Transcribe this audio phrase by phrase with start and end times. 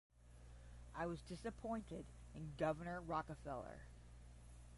[0.95, 3.83] I was disappointed in Governor Rockefeller.